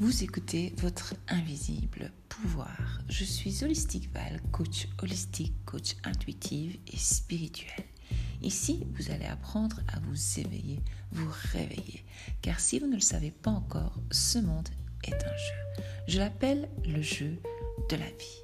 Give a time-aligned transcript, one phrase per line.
[0.00, 3.00] Vous écoutez votre invisible pouvoir.
[3.08, 7.84] Je suis Holistic Val, coach holistique, coach intuitive et spirituel.
[8.42, 10.82] Ici, vous allez apprendre à vous éveiller,
[11.12, 12.04] vous réveiller.
[12.42, 14.68] Car si vous ne le savez pas encore, ce monde
[15.04, 15.82] est un jeu.
[16.08, 17.38] Je l'appelle le jeu
[17.88, 18.42] de la vie.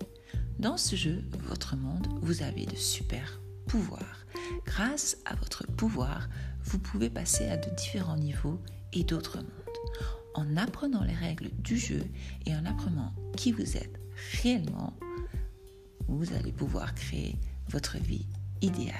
[0.60, 4.24] Dans ce jeu, votre monde, vous avez de super pouvoirs.
[4.66, 6.28] Grâce à votre pouvoir,
[6.62, 8.60] vous pouvez passer à de différents niveaux
[8.92, 12.04] et d'autres mondes en apprenant les règles du jeu
[12.46, 14.00] et en apprenant qui vous êtes
[14.42, 14.94] réellement,
[16.08, 17.36] vous allez pouvoir créer
[17.68, 18.26] votre vie
[18.62, 18.94] idéale.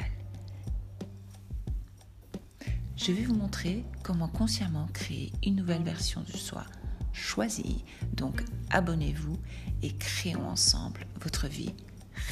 [2.96, 6.64] Je vais vous montrer comment consciemment créer une nouvelle version de soi
[7.12, 7.84] choisie.
[8.12, 9.38] Donc abonnez-vous
[9.82, 11.74] et créons ensemble votre vie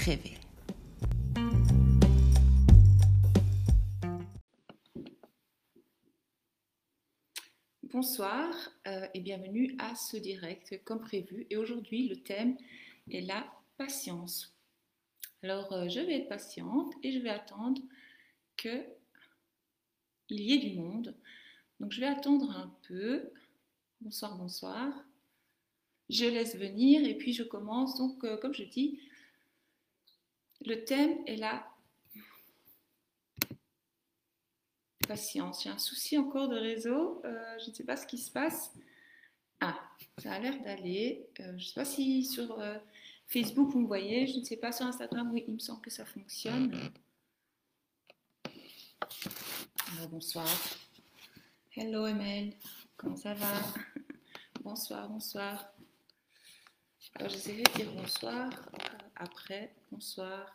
[0.04, 0.38] rêvée.
[8.00, 8.54] Bonsoir
[8.86, 11.48] euh, et bienvenue à ce direct comme prévu.
[11.50, 12.56] Et aujourd'hui, le thème
[13.10, 13.44] est la
[13.76, 14.54] patience.
[15.42, 17.82] Alors, euh, je vais être patiente et je vais attendre
[18.56, 18.84] que
[20.28, 21.16] il y ait du monde.
[21.80, 23.32] Donc, je vais attendre un peu.
[24.00, 24.94] Bonsoir, bonsoir.
[26.08, 27.96] Je laisse venir et puis je commence.
[27.96, 29.00] Donc, euh, comme je dis,
[30.64, 31.67] le thème est la
[35.08, 35.64] patience.
[35.64, 37.20] J'ai un souci encore de réseau.
[37.24, 38.72] Euh, je ne sais pas ce qui se passe.
[39.60, 39.76] Ah,
[40.18, 41.26] ça a l'air d'aller.
[41.40, 42.78] Euh, je ne sais pas si sur euh,
[43.26, 44.26] Facebook vous me voyez.
[44.26, 45.32] Je ne sais pas sur Instagram.
[45.32, 46.92] Oui, il me semble que ça fonctionne.
[50.10, 50.46] bonsoir.
[51.74, 52.52] Hello Emel.
[52.96, 53.52] Comment ça va?
[54.62, 55.72] Bonsoir, bonsoir.
[57.14, 58.50] Alors j'essaierai de dire bonsoir
[59.16, 59.72] après.
[59.90, 60.52] Bonsoir.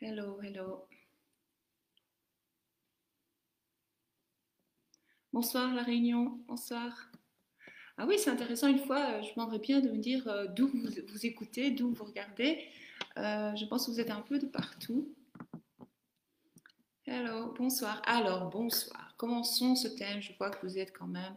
[0.00, 0.88] Hello, hello.
[5.40, 7.12] Bonsoir la réunion, bonsoir.
[7.96, 8.66] Ah oui, c'est intéressant.
[8.66, 12.06] Une fois, euh, je demanderais bien de me dire euh, d'où vous, écoutez, d'où vous
[12.06, 12.66] regardez.
[13.18, 15.14] Euh, je pense que vous êtes un peu de partout.
[17.06, 18.02] Hello, bonsoir.
[18.04, 19.14] Alors, bonsoir.
[19.16, 20.20] Commençons ce thème?
[20.20, 21.36] Je vois que vous êtes quand même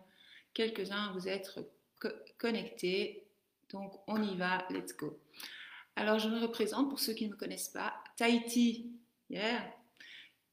[0.55, 1.63] quelques-uns vous être
[2.39, 3.27] connectés.
[3.69, 4.65] Donc, on y va.
[4.71, 5.19] Let's go.
[5.95, 7.93] Alors, je me représente pour ceux qui ne me connaissent pas.
[8.17, 8.93] Tahiti.
[9.29, 9.63] Yeah.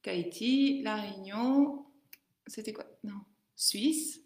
[0.03, 1.87] Tahiti, La Réunion.
[2.45, 2.85] C'était quoi?
[3.03, 3.21] Non.
[3.59, 4.21] Suisse.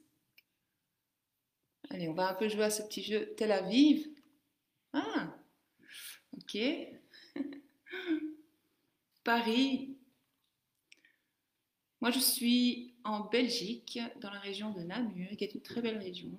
[1.90, 3.34] Allez, on va un peu jouer à ce petit jeu.
[3.36, 4.08] Tel Aviv.
[4.94, 5.36] Ah,
[6.38, 6.56] ok.
[9.24, 9.98] Paris.
[12.00, 15.98] Moi, je suis en Belgique, dans la région de Namur, qui est une très belle
[15.98, 16.38] région.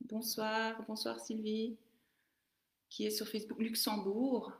[0.00, 1.76] Bonsoir, bonsoir Sylvie,
[2.88, 3.58] qui est sur Facebook?
[3.58, 4.50] Luxembourg.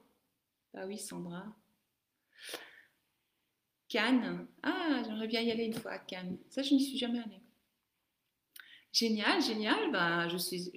[0.74, 1.46] Ah oui, Sandra.
[3.98, 6.38] Ah, j'aimerais bien y aller une fois à Cannes.
[6.50, 7.40] Ça, je n'y suis jamais allée.
[8.92, 10.38] Génial, génial.
[10.38, 10.72] Suis.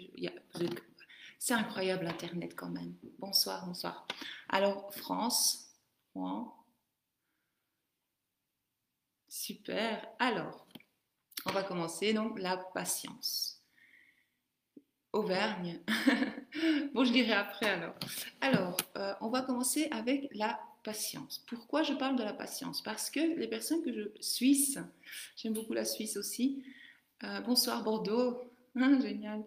[1.38, 2.96] C'est incroyable Internet quand même.
[3.18, 4.07] Bonsoir, bonsoir.
[4.50, 5.74] Alors, France,
[9.28, 10.06] Super.
[10.19, 10.68] Alors,
[11.46, 13.63] on va commencer donc la patience.
[15.13, 15.81] Auvergne.
[16.94, 17.96] bon, je dirai après alors.
[18.41, 21.44] Alors, euh, on va commencer avec la patience.
[21.48, 22.82] Pourquoi je parle de la patience?
[22.82, 24.10] Parce que les personnes que je...
[24.22, 24.80] Suisse,
[25.36, 26.64] j'aime beaucoup la Suisse aussi.
[27.24, 29.44] Euh, bonsoir Bordeaux, ah, génial.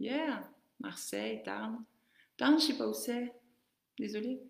[0.00, 1.84] Yeah, Marseille, Tarn.
[2.36, 3.32] Tarn, je sais pas où c'est.
[3.98, 4.40] Désolée.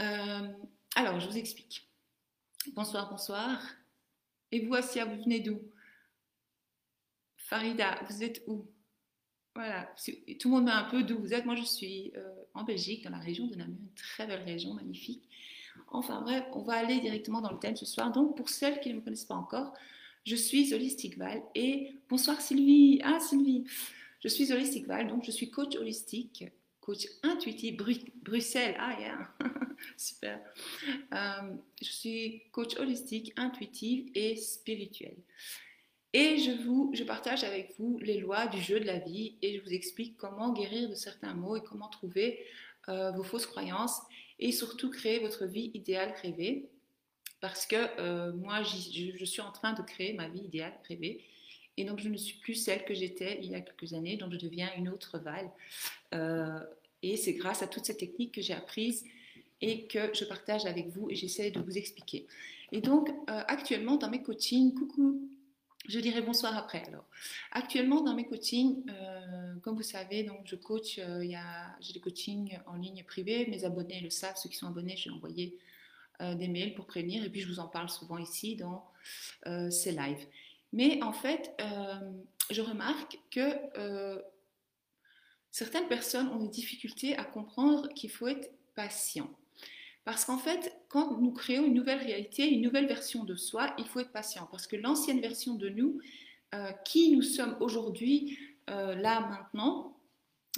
[0.00, 0.48] Euh,
[0.96, 1.88] alors, je vous explique.
[2.72, 3.62] Bonsoir, bonsoir.
[4.50, 5.60] Et vous, Assia, vous venez d'où?
[7.36, 8.66] Farida, vous êtes où?
[9.54, 9.88] Voilà,
[10.40, 11.44] tout le monde met un peu d'où vous êtes.
[11.44, 14.74] Moi, je suis euh, en Belgique, dans la région de Namur, une très belle région,
[14.74, 15.28] magnifique.
[15.88, 18.12] Enfin bref, on va aller directement dans le thème ce soir.
[18.12, 19.74] Donc, pour celles qui ne me connaissent pas encore,
[20.24, 23.00] je suis Holistic Val et bonsoir Sylvie.
[23.04, 23.64] Ah Sylvie,
[24.20, 26.44] je suis Holistic Val, donc je suis coach holistique,
[26.80, 27.76] coach intuitif,
[28.22, 28.76] Bruxelles.
[28.78, 29.28] Ah yeah,
[29.96, 30.40] super.
[31.12, 35.16] Euh, je suis coach holistique, intuitive et spirituelle.
[36.16, 39.58] Et je, vous, je partage avec vous les lois du jeu de la vie et
[39.58, 42.38] je vous explique comment guérir de certains mots et comment trouver
[42.88, 44.00] euh, vos fausses croyances
[44.38, 46.68] et surtout créer votre vie idéale rêvée.
[47.40, 51.24] Parce que euh, moi, je, suis en train de créer ma vie idéale rêvée.
[51.76, 54.32] Et donc, je ne suis plus celle que j'étais il y a quelques années, donc
[54.32, 55.50] je deviens une autre Val.
[56.14, 56.60] Euh,
[57.02, 59.04] et c'est grâce à toutes ces techniques que j'ai apprises
[59.60, 62.28] et que je partage avec vous et j'essaie de vous expliquer.
[62.70, 65.28] Et donc, actuellement, dans mes coachings, coucou
[65.86, 66.84] je dirai bonsoir après.
[66.86, 67.04] Alors,
[67.52, 70.98] actuellement dans mes coachings, euh, comme vous savez, donc je coach.
[70.98, 71.24] Euh,
[71.80, 73.46] j'ai des coachings en ligne privée.
[73.46, 74.36] Mes abonnés le savent.
[74.36, 75.58] Ceux qui sont abonnés, j'ai envoyé
[76.20, 78.84] des mails pour prévenir, et puis je vous en parle souvent ici dans
[79.70, 80.24] ces lives.
[80.72, 81.52] Mais en fait,
[82.50, 83.52] je remarque que
[85.50, 89.28] certaines personnes ont des difficultés à comprendre qu'il faut être patient.
[90.04, 93.86] Parce qu'en fait, quand nous créons une nouvelle réalité, une nouvelle version de soi, il
[93.86, 94.46] faut être patient.
[94.50, 95.98] Parce que l'ancienne version de nous,
[96.54, 98.38] euh, qui nous sommes aujourd'hui,
[98.70, 99.96] euh, là, maintenant,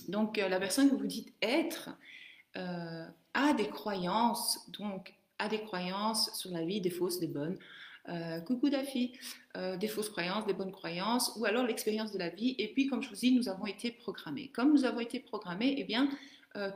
[0.08, 1.90] donc euh, la personne que vous dites être,
[3.34, 7.58] a des croyances, donc a des croyances sur la vie, des fausses, des bonnes.
[8.46, 9.12] coucou Daffy,
[9.54, 12.54] des fausses croyances, des bonnes croyances, ou alors l'expérience de la vie.
[12.56, 14.48] Et puis, comme je vous dis, nous avons été programmés.
[14.54, 16.08] Comme nous avons été programmés, eh bien,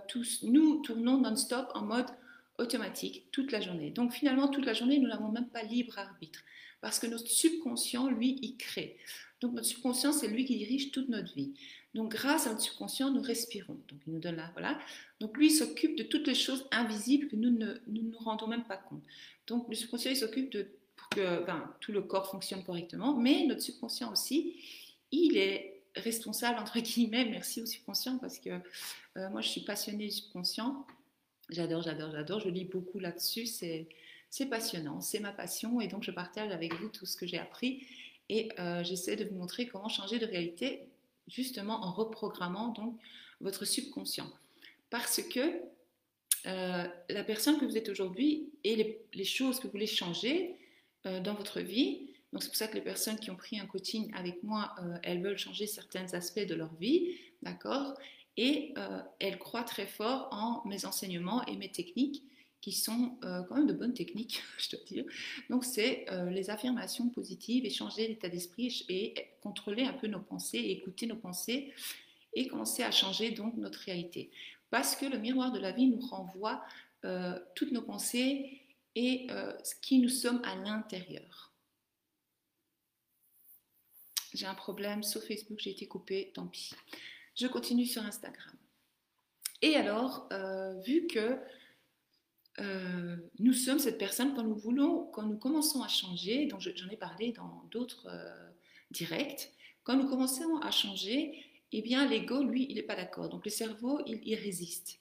[0.07, 2.11] tous, nous tournons non-stop en mode
[2.61, 3.91] automatique toute la journée.
[3.91, 6.41] Donc finalement, toute la journée, nous n'avons même pas libre arbitre
[6.81, 8.97] parce que notre subconscient, lui, il crée.
[9.41, 11.55] Donc notre subconscient, c'est lui qui dirige toute notre vie.
[11.95, 13.79] Donc grâce à notre subconscient, nous respirons.
[13.89, 14.79] Donc il nous donne là, voilà.
[15.19, 18.65] Donc lui, il s'occupe de toutes les choses invisibles que nous ne nous, rendons même
[18.65, 19.03] pas compte.
[19.47, 21.45] Donc le subconscient, il s'occupe de pour que
[21.81, 24.55] tout le corps fonctionne correctement, mais notre subconscient aussi,
[25.11, 27.25] il est responsable entre guillemets.
[27.25, 28.51] Merci au subconscient parce que
[29.17, 30.87] euh, moi, je suis passionnée du subconscient.
[31.51, 32.41] J'adore, j'adore, j'adore.
[32.41, 33.47] Je lis beaucoup là-dessus.
[33.47, 37.39] C'est, passionnant, c'est ma passion et donc je partage avec vous tout ce que j'ai
[37.39, 37.85] appris
[38.29, 40.85] et euh, j'essaie de vous montrer comment changer de réalité
[41.27, 42.97] justement en reprogrammant donc
[43.41, 44.31] votre subconscient.
[44.89, 45.41] Parce que
[46.47, 50.55] euh, la personne que vous êtes aujourd'hui et les, choses que vous voulez changer
[51.07, 53.67] euh, dans votre vie, donc c'est pour ça que les personnes qui ont pris un
[53.67, 57.99] coaching avec moi, elles veulent changer certains aspects de leur vie, d'accord?
[58.37, 62.23] Et euh, elle croit très fort en mes enseignements et mes techniques
[62.61, 65.05] qui sont euh, quand même de bonnes techniques, je dois dire.
[65.49, 70.59] Donc, c'est euh, les affirmations positives, échanger l'état d'esprit et contrôler un peu nos pensées,
[70.59, 71.73] écouter nos pensées
[72.35, 74.31] et commencer à changer donc notre réalité.
[74.71, 76.63] Parce que le miroir de la vie nous renvoie
[77.57, 78.61] toutes nos pensées
[78.95, 79.27] et
[79.65, 81.51] ce qui nous sommes à l'intérieur.
[84.33, 86.71] J'ai un problème sur Facebook, j'ai été coupée, tant pis
[87.41, 88.55] je continue sur Instagram.
[89.63, 91.39] Et alors, euh, vu que
[92.59, 96.89] euh, nous sommes cette personne, quand nous voulons, quand nous commençons à changer, dont j'en
[96.91, 98.51] ai parlé dans d'autres euh,
[98.91, 99.53] directs,
[99.85, 103.31] quand nous commençons à changer, eh bien l'ego, lui, il n'est pas d'accord.
[103.31, 104.99] Donc le cerveau, il, il, résiste.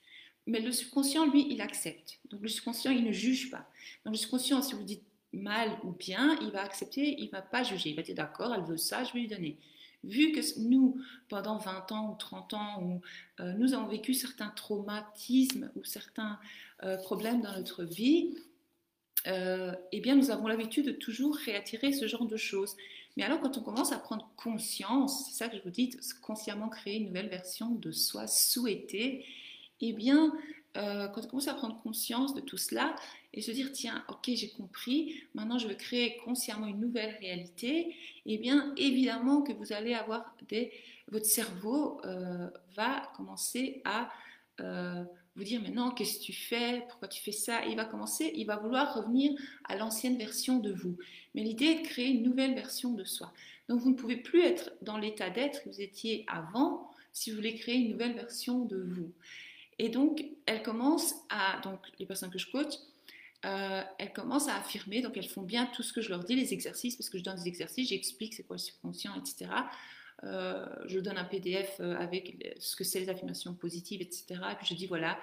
[0.48, 2.20] Mais le subconscient, lui, il accepte.
[2.30, 3.70] Donc le subconscient, il ne juge pas.
[4.06, 5.04] Donc le subconscient, si vous dites
[5.34, 7.90] mal ou bien, il va accepter, il ne va pas juger.
[7.90, 9.58] Il va dire d'accord, elle veut ça, je vais lui donner
[10.04, 10.98] vu que nous,
[11.28, 13.02] pendant 20 ans ou 30 ans,
[13.40, 16.40] euh, nous avons vécu certains traumatismes ou certains
[16.84, 18.36] euh, problèmes dans notre vie,
[19.28, 22.78] euh, eh bien, nous avons l'habitude de toujours réattirer ce genre de choses.
[23.18, 25.92] Mais alors, quand on commence à prendre conscience, c'est ça que je vous dis,
[26.22, 29.26] consciemment créer une nouvelle version de soi souhaitée,
[29.82, 30.34] eh bien,
[30.76, 32.96] quand on commence à prendre conscience de tout cela
[33.34, 37.96] et se dire, tiens, ok, j'ai compris, maintenant je veux créer consciemment une nouvelle réalité,
[38.26, 40.72] eh bien évidemment que vous allez avoir des...
[41.12, 44.12] Votre cerveau euh, va commencer à
[44.60, 45.04] euh,
[45.36, 46.84] vous dire mais non, qu'est-ce que tu fais?
[46.88, 47.66] Pourquoi tu fais ça?
[47.66, 49.32] Il va commencer, il va vouloir revenir
[49.66, 50.98] à l'ancienne version de vous.
[51.34, 53.34] Mais l'idée est de créer une nouvelle version de soi.
[53.70, 57.38] Donc vous ne pouvez plus être dans l'état d'être que vous étiez avant si vous
[57.38, 59.12] voulez créer une nouvelle version de vous.
[59.80, 62.74] Et donc, elle commence à, donc les personnes que je coach,
[63.46, 66.36] euh, elles commencent à affirmer, donc elles font bien tout ce que je leur dis,
[66.36, 69.50] les exercices, parce que je donne des exercices, j'explique c'est quoi le subconscient, etc.
[70.26, 74.42] Euh, je donne un PDF euh, avec ce que c'est les affirmations positives, etc.
[74.52, 75.18] Et puis je dis voilà,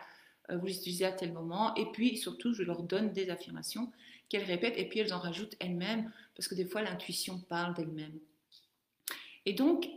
[0.49, 1.75] vous les utilisez à tel moment.
[1.75, 3.93] Et puis surtout, je leur donne des affirmations
[4.31, 8.19] qu'elles répètent et puis elles en rajoutent elles-mêmes, parce que des fois l'intuition parle d'elle-même.
[9.45, 9.89] Et donc,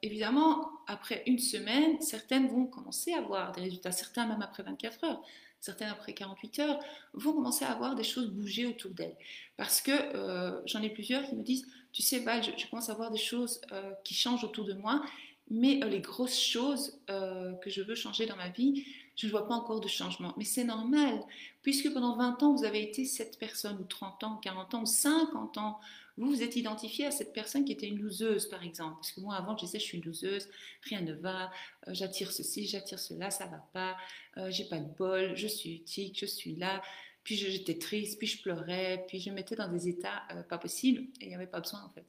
[0.00, 5.04] évidemment, après une semaine, certaines vont commencer à voir des résultats, certains même après 24
[5.04, 5.22] heures
[5.60, 6.80] certaines après 48 heures,
[7.12, 9.16] vont commencer à avoir des choses bouger autour d'elles.
[9.56, 12.94] Parce que euh, j'en ai plusieurs qui me disent, tu sais, Val, je, commence à
[12.94, 15.04] voir des choses euh, qui changent autour de moi,
[15.50, 18.84] mais euh, les grosses choses que je veux changer dans ma vie,
[19.16, 20.32] je ne vois pas encore de changement.
[20.38, 21.20] Mais c'est normal,
[21.62, 24.86] puisque pendant 20 ans, vous avez été cette personne, ou 30 ans, 40 ans, ou
[24.86, 25.80] 50 ans,
[26.20, 28.96] vous vous êtes identifié à cette personne qui était une loseuse, par exemple.
[28.96, 30.48] Parce que moi, avant, je disais, je suis une loseuse,
[30.82, 31.50] rien ne va,
[31.88, 33.96] euh, j'attire ceci, j'attire cela, ça va pas,
[34.36, 36.82] euh, j'ai pas de bol, je suis utile, je suis là.
[37.24, 40.58] Puis j'étais triste, puis je pleurais, puis je me mettais dans des états euh, pas
[40.58, 42.04] possibles, et il n'y avait pas besoin, en fait.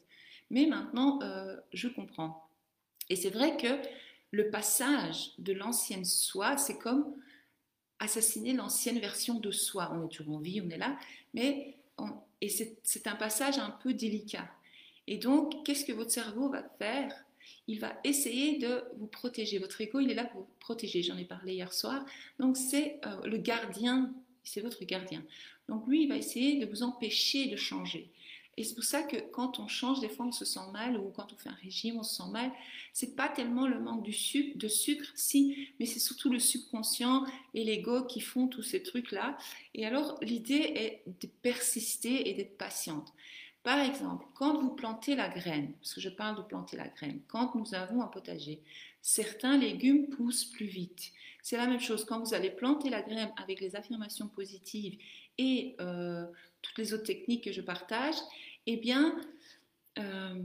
[0.50, 1.20] Mais maintenant,
[1.72, 2.46] je comprends.
[3.08, 3.82] Et c'est vrai que
[4.32, 7.16] le passage de l'ancienne soi, c'est comme
[8.00, 9.90] assassiner l'ancienne version de soi.
[9.94, 10.98] On est toujours en vie, on est là,
[11.34, 11.78] mais
[12.42, 14.50] et c'est un passage un peu délicat.
[15.08, 17.14] Et donc, qu'est-ce que votre cerveau va faire?
[17.68, 19.60] Il va essayer de vous protéger.
[19.60, 21.04] Votre ego, il est là pour vous protéger.
[21.04, 22.04] J'en ai parlé hier soir.
[22.40, 25.24] Donc, c'est euh, le gardien c'est votre gardien.
[25.70, 28.10] Donc lui, il va essayer de vous empêcher de changer.
[28.58, 31.10] Et c'est pour ça que quand on change, des fois on se sent mal, ou
[31.10, 32.52] quand on fait un régime, on se sent mal.
[32.94, 38.04] C'est pas tellement le manque de sucre, si, mais c'est surtout le subconscient et l'ego
[38.04, 39.38] qui font tous ces trucs-là.
[39.74, 43.14] Et alors l'idée est de persister et d'être patiente.
[43.64, 47.22] Par exemple, quand vous plantez la graine, parce que je parle de planter la graine,
[47.28, 48.62] quand nous avons un potager,
[49.02, 51.12] certains légumes poussent plus vite.
[51.44, 54.98] C'est la même chose quand vous allez planter la graine avec les affirmations positives
[55.38, 56.26] et euh,
[56.62, 58.16] toutes les autres techniques que je partage,
[58.68, 59.20] eh bien,
[60.00, 60.42] euh,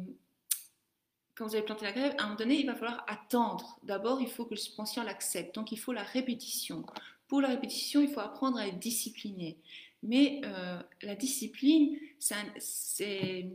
[1.34, 3.78] quand vous allez planter la graine, à un moment donné, il va falloir attendre.
[3.82, 5.54] D'abord, il faut que le subconscient l'accepte.
[5.54, 6.84] Donc, il faut la répétition.
[7.28, 9.58] Pour la répétition, il faut apprendre à être discipliné.
[10.02, 13.50] Mais euh, la discipline, c'est...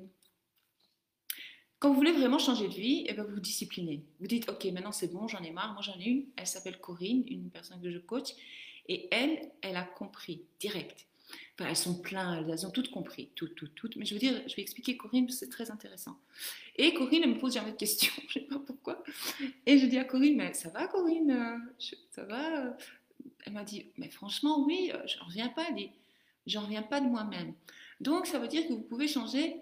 [1.80, 4.04] Quand vous voulez vraiment changer de vie, eh ben vous vous disciplinez.
[4.20, 5.74] Vous dites, OK, maintenant c'est bon, j'en ai marre.
[5.74, 6.26] Moi, j'en ai une.
[6.36, 8.36] Elle s'appelle Corinne, une personne que je coach.
[8.88, 11.08] Et elle, elle a compris direct.
[11.68, 13.96] Elles sont pleines, elles ont toutes compris, toutes, toutes, toutes.
[13.96, 16.18] Mais je veux dire, je vais expliquer Corinne, c'est très intéressant.
[16.76, 19.04] Et Corinne, elle me pose jamais de questions, je ne sais pas pourquoi.
[19.66, 21.62] Et je dis à Corinne, mais ça va Corinne?
[22.10, 22.76] Ça va?
[23.46, 25.66] Elle m'a dit, mais franchement, oui, je n'en reviens pas.
[25.70, 25.90] Elle dit,
[26.48, 27.54] j'en reviens pas de moi-même.
[28.00, 29.58] Donc, ça veut dire que vous pouvez changer,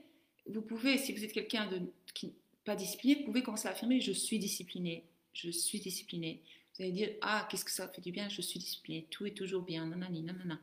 [0.48, 1.82] vous pouvez, si vous êtes quelqu'un de
[2.14, 2.34] qui
[2.66, 5.04] pas discipliné, vous pouvez commencer à affirmer, je suis discipliné,
[5.34, 6.42] je suis discipliné.
[6.76, 9.32] Vous allez dire, ah, qu'est-ce que ça fait du bien, je suis discipliné, tout est
[9.32, 10.60] toujours bien, nanani, nanana.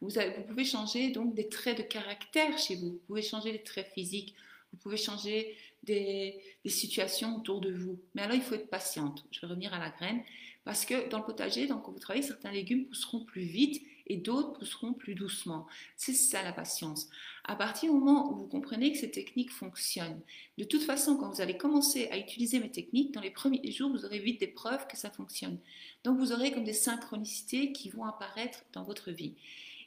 [0.00, 0.10] Vous,
[0.46, 2.92] pouvez changer donc des traits de caractère chez vous.
[2.92, 4.34] Vous pouvez changer les traits physiques.
[4.72, 7.98] Vous pouvez changer des, situations autour de vous.
[8.14, 9.24] Mais alors, il faut être patiente.
[9.30, 10.22] Je vais revenir à la graine.
[10.64, 14.16] Parce que dans le potager, donc, quand vous travaillez, certains légumes pousseront plus vite et
[14.16, 15.66] d'autres pousseront plus doucement.
[15.96, 17.08] C'est ça la patience.
[17.44, 20.20] À partir du moment où vous comprenez que ces techniques fonctionnent,
[20.58, 23.90] de toute façon, quand vous allez commencer à utiliser mes techniques, dans les premiers jours,
[23.90, 25.58] vous aurez vite des preuves que ça fonctionne.
[26.02, 29.34] Donc, vous aurez comme des synchronicités qui vont apparaître dans votre vie.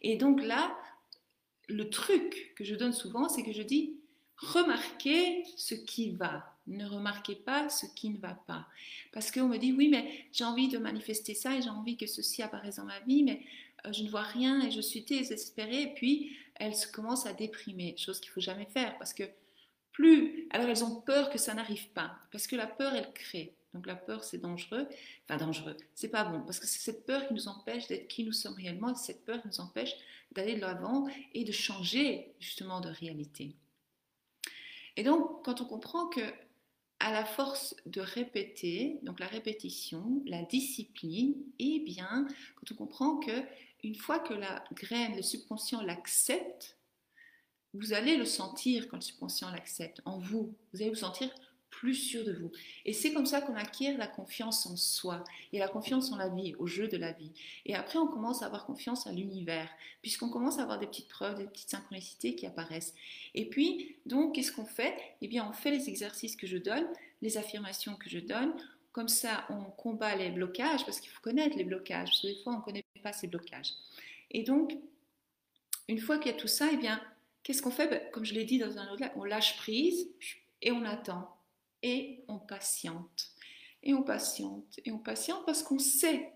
[0.02, 0.78] Et donc là,
[1.68, 3.98] le truc que je donne souvent, c'est que je dis,
[4.38, 8.68] remarquez ce qui va, ne remarquez pas ce qui ne va pas.
[9.12, 12.08] Parce qu'on me dit, oui, mais j'ai envie de manifester ça et j'ai envie que
[12.08, 13.42] ceci apparaisse dans ma vie, mais
[13.86, 15.84] euh, je ne vois rien et je suis désespérée.
[15.84, 19.24] Et puis, elles se commencent à déprimer, chose qu'il ne faut jamais faire parce que
[20.00, 20.48] plus.
[20.52, 23.54] Alors, elles ont peur que ça n'arrive pas parce que la peur, elle crée.
[23.74, 24.88] Donc la peur, c'est dangereux.
[25.26, 28.24] Enfin, dangereux, c'est pas bon, parce que c'est cette peur qui nous empêche d'être qui
[28.24, 29.94] nous sommes réellement, cette peur qui nous empêche
[30.32, 33.56] d'aller de l'avant et de changer justement de réalité.
[34.96, 36.22] Et donc, quand on comprend que
[37.02, 42.76] à la force de répéter, donc la répétition, la discipline, et eh bien, quand on
[42.76, 43.44] comprend que
[43.84, 46.79] une fois que la graine, le subconscient l'accepte,
[47.74, 50.54] vous allez le sentir quand le subconscient l'accepte en vous.
[50.74, 51.30] Vous allez vous sentir
[51.70, 52.52] plus sûr de vous.
[52.86, 55.24] Et c'est comme ça qu'on acquiert la confiance en soi
[55.54, 57.32] et la confiance en la vie, au jeu de la vie.
[57.66, 59.70] Et après, on commence à avoir confiance à l'univers,
[60.02, 62.94] puisqu'on commence à avoir des petites preuves, des petites synchronicités qui apparaissent.
[63.36, 64.96] Et puis, donc, qu'est-ce qu'on fait?
[65.22, 66.88] Eh bien, on fait les exercices que je donne,
[67.22, 68.54] les affirmations que je donne.
[68.92, 72.44] Comme ça, on combat les blocages, parce qu'il faut connaître les blocages, parce que des
[72.44, 73.74] fois, on ne connaît pas ces blocages.
[74.32, 74.76] Et donc,
[75.88, 77.00] une fois qu'il y a tout ça, eh bien,
[77.44, 77.88] qu'est-ce qu'on fait?
[77.88, 80.10] Ben, Comme je l'ai dit dans un autre on lâche prise
[80.62, 81.36] et on attend
[81.84, 83.32] et on patiente.
[83.82, 86.34] Et on patiente, et on patiente parce qu'on sait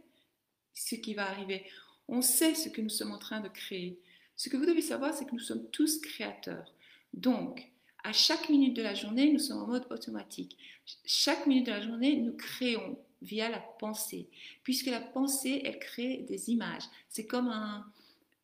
[0.74, 1.66] ce qui va arriver.
[2.08, 4.00] On sait ce que nous sommes en train de créer.
[4.38, 6.74] Ce que vous devez savoir, c'est que nous sommes tous créateurs.
[7.14, 7.70] Donc,
[8.04, 10.58] à chaque minute de la journée, nous sommes en mode automatique.
[11.06, 14.30] Chaque minute de la journée, nous créons via la pensée.
[14.64, 16.84] Puisque la pensée, elle crée des images.
[17.10, 17.52] C'est comme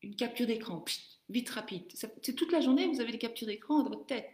[0.02, 0.84] une capture d'écran,
[1.30, 1.84] vite rapide.
[1.94, 4.28] C'est toute la journée, vous avez des captures d'écran dans votre tête.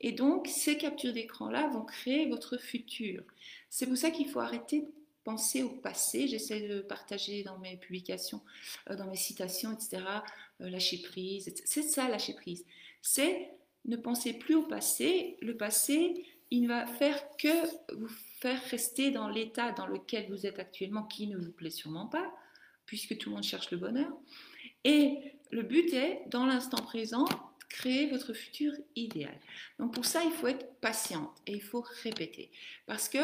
[0.00, 3.22] Et donc, ces captures d'écran-là vont créer votre futur.
[3.70, 4.92] C'est pour ça qu'il faut arrêter de
[5.24, 6.26] penser au passé.
[6.26, 8.40] J'essaie de partager dans mes publications,
[8.90, 10.02] euh, dans mes citations, etc.
[10.60, 11.52] Euh, lâcher prise.
[11.64, 12.64] C'est ça, lâcher prise.
[13.00, 13.50] C'est
[13.84, 15.36] ne pensez plus au passé.
[15.40, 20.46] Le passé, il ne va faire que vous faire rester dans l'état dans lequel vous
[20.46, 22.32] êtes actuellement, qui ne vous plaît sûrement pas,
[22.86, 24.12] puisque tout le monde cherche le bonheur.
[24.84, 27.26] Et le but est, dans l'instant présent,
[27.68, 29.38] créer votre futur idéal.
[29.78, 32.50] Donc pour ça, il faut être patiente et il faut répéter.
[32.86, 33.18] Parce que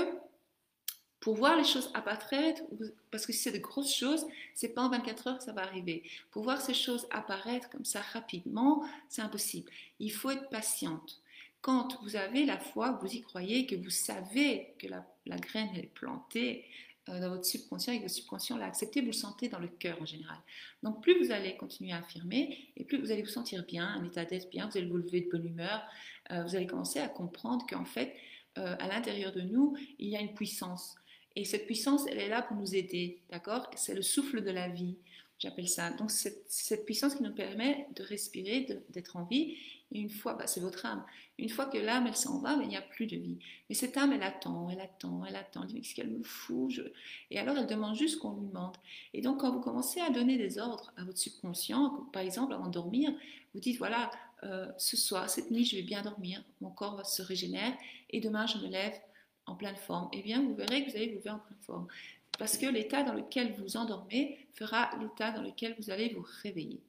[1.21, 2.63] pour voir les choses apparaître,
[3.11, 5.63] parce que si c'est de grosses choses, c'est pas en 24 heures que ça va
[5.63, 6.03] arriver.
[6.31, 9.71] Pour voir ces choses apparaître comme ça rapidement, c'est impossible.
[9.99, 11.21] Il faut être patiente.
[11.61, 15.05] Quand vous avez la foi, vous y croyez, que vous savez que la,
[15.37, 16.65] graine est plantée,
[17.09, 20.01] dans votre subconscient et que le subconscient l'a accepté, vous le sentez dans le cœur
[20.01, 20.39] en général.
[20.83, 24.05] Donc plus vous allez continuer à affirmer et plus vous allez vous sentir bien, un
[24.05, 25.83] état d'être bien, vous allez vous lever de bonne humeur,
[26.31, 28.15] euh, vous allez commencer à comprendre qu'en fait,
[28.59, 30.97] euh, à l'intérieur de nous, il y a une puissance.
[31.37, 33.71] Et cette puissance, elle est là pour nous aider, d'accord?
[33.77, 34.97] C'est le souffle de la vie.
[35.39, 35.91] J'appelle ça.
[35.91, 39.57] Donc, cette, puissance qui nous permet de respirer, d'être en vie.
[39.93, 41.05] Et une fois, bah, c'est votre âme.
[41.39, 43.39] Une fois que l'âme, elle s'en va, ben, il n'y a plus de vie.
[43.69, 45.63] Mais cette âme, elle attend, elle attend, elle attend.
[45.63, 46.81] Elle dit, mais qu'est-ce qu'elle me fout.
[47.31, 48.77] Et alors, elle demande juste qu'on lui demande.
[49.15, 52.67] Et donc, quand vous commencez à donner des ordres à votre subconscient, par exemple, avant
[52.67, 53.13] de dormir,
[53.55, 54.11] vous dites, voilà,
[54.45, 57.75] euh, ce soir, cette nuit, je vais bien dormir, mon corps va se régénérer,
[58.11, 58.95] et demain, je me lève
[59.47, 60.09] en pleine forme.
[60.13, 61.87] Eh bien, vous verrez que vous allez vous lever en pleine forme.
[62.39, 66.81] Parce que l'état dans lequel vous endormez fera l'état dans lequel vous allez vous réveiller.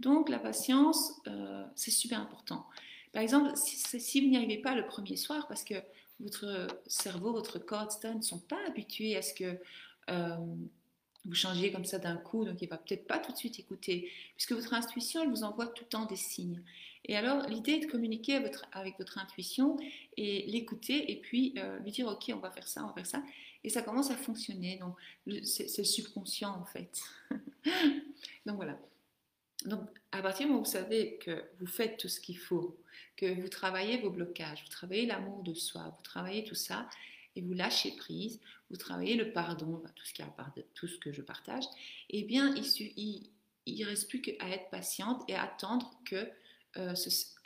[0.00, 2.66] Donc, la patience, euh, c'est super important.
[3.12, 5.74] Par exemple, si, vous n'y arrivez pas le premier soir, parce que
[6.20, 9.58] votre cerveau, votre corps, ne sont pas habitués à ce que
[10.10, 10.36] euh,
[11.24, 14.10] vous changiez comme ça d'un coup, donc il va peut-être pas tout de suite écouter,
[14.36, 16.62] puisque votre intuition, elle vous envoie tout le temps des signes.
[17.06, 18.36] Et alors, l'idée est de communiquer
[18.72, 19.76] avec votre, intuition
[20.16, 23.06] et l'écouter, et puis euh, lui dire, OK, on va faire ça, on va faire
[23.06, 23.22] ça.
[23.64, 24.78] Et ça commence à fonctionner.
[24.78, 24.96] Donc,
[25.44, 27.00] c'est le subconscient, en fait.
[28.46, 28.78] donc, voilà.
[29.64, 32.76] Donc, à partir du moment où vous savez que vous faites tout ce qu'il faut,
[33.16, 36.88] que vous travaillez vos blocages, vous travaillez l'amour de soi, vous travaillez tout ça,
[37.34, 40.34] et vous lâchez prise, vous travaillez le pardon, tout ce, qui a,
[40.74, 41.64] tout ce que je partage,
[42.10, 43.28] eh bien, il
[43.66, 46.28] ne reste plus qu'à être patiente et à attendre que
[46.76, 46.94] euh,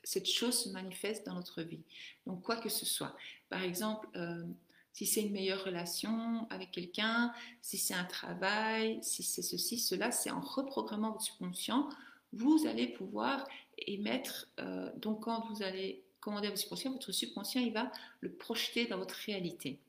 [0.02, 1.83] cette chose se manifeste dans notre vie.
[2.26, 3.17] Donc, quoi que ce soit.
[3.49, 4.45] Par exemple, euh,
[4.93, 7.33] si c'est une meilleure relation avec quelqu'un,
[7.63, 11.89] si c'est un travail, si c'est ceci, cela, c'est en reprogrammant votre subconscient,
[12.33, 13.47] vous allez pouvoir
[13.79, 18.33] émettre, euh, donc quand vous allez commander à votre subconscient, votre subconscient, il va le
[18.33, 19.81] projeter dans votre réalité.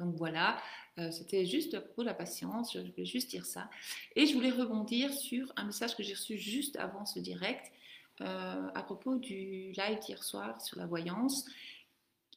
[0.00, 0.60] Donc voilà,
[0.98, 3.68] euh, c'était juste pour la patience, je voulais juste dire ça.
[4.16, 7.70] Et je voulais rebondir sur un message que j'ai reçu juste avant ce direct
[8.20, 11.46] euh, à propos du live d'hier soir sur la voyance.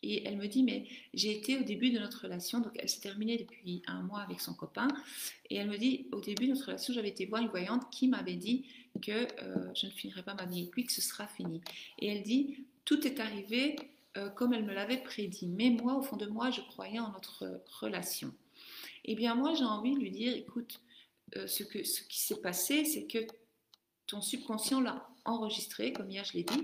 [0.08, 3.02] Et elle me dit, mais j'ai été au début de notre relation, donc elle s'est
[3.02, 4.88] terminée depuis un mois avec son copain,
[5.50, 8.08] et elle me dit, au début de notre relation, j'avais été voir une voyante qui
[8.08, 8.66] m'avait dit
[9.02, 11.60] que euh, je ne finirais pas ma vie avec lui, que ce sera fini.
[12.00, 13.76] Et elle dit, tout est arrivé
[14.16, 17.12] euh, comme elle me l'avait prédit, mais moi, au fond de moi, je croyais en
[17.12, 18.34] notre relation.
[19.04, 20.80] Eh bien, moi, j'ai envie de lui dire, écoute,
[21.36, 23.20] euh, ce qui s'est passé, c'est que
[24.06, 26.64] ton subconscient l'a enregistré, comme hier je l'ai dit,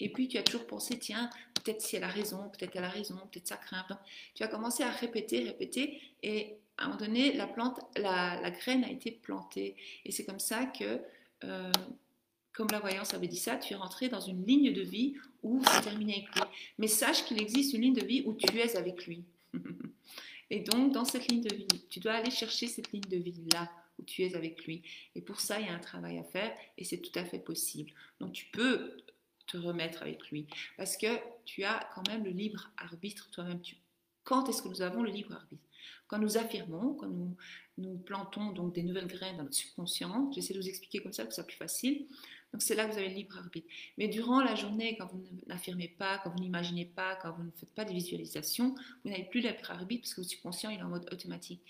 [0.00, 2.88] et puis tu as toujours pensé, tiens, peut-être si elle a raison, peut-être elle a
[2.88, 3.86] raison, peut-être ça craint.
[4.34, 8.84] Tu as commencé à répéter, répéter, et à un moment donné, la plante, la, graine
[8.84, 9.76] a été plantée.
[10.04, 11.00] Et c'est comme ça que,
[11.44, 11.72] euh,
[12.52, 15.62] comme la voyance avait dit ça, tu es rentré dans une ligne de vie où
[15.64, 16.42] c'est terminé avec lui.
[16.78, 19.24] Mais sache qu'il existe une ligne de vie où tu es avec lui.
[20.50, 23.70] et donc, dans cette ligne de vie, tu dois aller chercher cette ligne de vie-là
[23.98, 24.82] où tu es avec lui.
[25.14, 27.38] Et pour ça, il y a un travail à faire et c'est tout à fait
[27.38, 27.92] possible.
[28.20, 28.96] Donc, tu peux
[29.50, 30.46] te remettre avec lui.
[30.76, 31.06] Parce que
[31.44, 33.60] tu as quand même le libre arbitre toi-même.
[34.24, 35.62] Quand est-ce que nous avons le libre arbitre?
[36.06, 40.60] Quand nous affirmons, quand nous, plantons donc des nouvelles graines dans notre subconscient, j'essaie de
[40.60, 42.06] vous expliquer comme ça que c'est plus facile.
[42.52, 43.68] Donc c'est là que vous avez le libre arbitre.
[43.96, 47.50] Mais durant la journée, quand vous n'affirmez pas, quand vous n'imaginez pas, quand vous ne
[47.52, 50.80] faites pas de visualisation, vous n'avez plus le libre arbitre parce que votre subconscient il
[50.80, 51.62] est en mode automatique.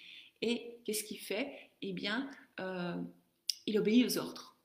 [0.42, 1.70] Et qu'est-ce qu'il fait?
[1.82, 2.96] Eh bien, euh,
[3.66, 4.56] il obéit aux ordres.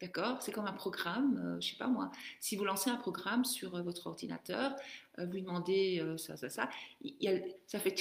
[0.00, 0.40] D'accord?
[0.40, 2.10] C'est comme un programme, je euh, je sais pas moi.
[2.40, 4.74] Si vous lancez un programme sur euh, votre ordinateur,
[5.18, 6.70] euh, vous demandez ça, ça, ça,
[7.02, 7.94] il ça fait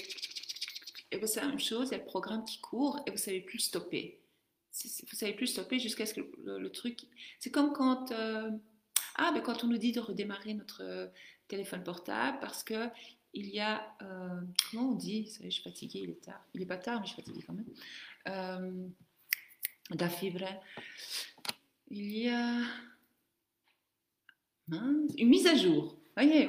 [1.11, 3.17] et vous savez la même chose, il y a le programme qui court et vous
[3.17, 4.19] savez plus stopper.
[4.71, 6.99] Vous savez plus stopper jusqu'à ce que le, truc.
[7.39, 11.11] C'est comme quand ah ben quand on nous dit de redémarrer notre
[11.47, 12.87] téléphone portable parce que
[13.33, 13.97] il y a
[14.69, 15.35] comment on dit?
[15.43, 16.45] Je suis fatiguée, il est tard.
[16.53, 17.65] Il est pas tard, mais je suis fatiguée quand même.
[18.27, 18.87] Euh,
[19.95, 20.45] da fibre
[21.89, 22.61] il y a
[24.71, 25.95] une mise à jour.
[26.15, 26.47] Voyez,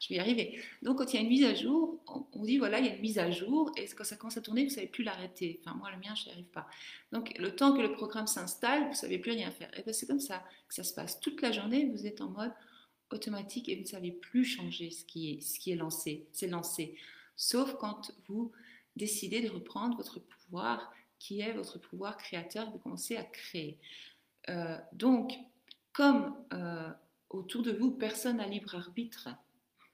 [0.00, 0.60] je vais y arriver.
[0.82, 2.00] Donc, quand il y a une mise à jour,
[2.32, 4.40] on, dit voilà, il y a une mise à jour, et quand ça commence à
[4.40, 5.60] tourner, vous ne savez plus l'arrêter.
[5.60, 6.66] Enfin, moi, le mien, je n'y arrive pas.
[7.12, 9.70] Donc, le temps que le programme s'installe, vous ne savez plus rien faire.
[9.78, 11.20] Et bien, c'est comme ça que ça se passe.
[11.20, 12.52] Toute la journée, vous êtes en mode
[13.10, 16.26] automatique et vous ne savez plus changer ce qui est, ce qui est lancé.
[16.32, 16.96] C'est lancé.
[17.36, 18.52] Sauf quand vous
[18.96, 23.78] décidez de reprendre votre pouvoir, qui est votre pouvoir créateur, vous commencez à créer.
[24.48, 25.32] Euh, donc,
[25.92, 26.90] comme euh,
[27.30, 29.28] autour de vous, personne n'a libre arbitre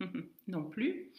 [0.48, 1.12] non plus,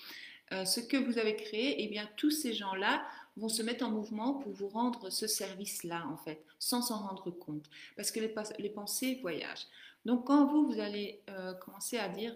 [0.51, 3.05] euh, ce que vous avez créé, eh bien, tous ces gens-là
[3.37, 7.31] vont se mettre en mouvement pour vous rendre ce service-là, en fait, sans s'en rendre
[7.31, 9.67] compte, parce que les, les, pensées voyagent.
[10.03, 11.23] Donc, quand vous, vous allez
[11.61, 12.35] commencer à dire,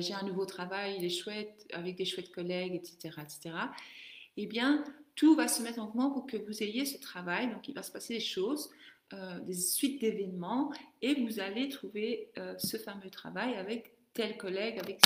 [0.00, 3.54] j'ai un nouveau travail, il est chouette, avec des chouettes collègues, etc., etc.,
[4.36, 4.82] eh bien,
[5.14, 7.82] tout va se mettre en mouvement pour que vous ayez ce travail, donc il va
[7.82, 8.70] se passer des choses,
[9.12, 14.78] euh, des suites d'événements et vous allez trouver euh, ce fameux travail avec tel collègue,
[14.78, 15.00] avec